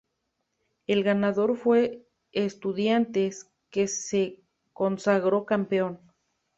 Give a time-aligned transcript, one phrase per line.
[0.87, 4.41] El ganador fue Estudiantes, que se
[4.73, 5.99] consagró campeón.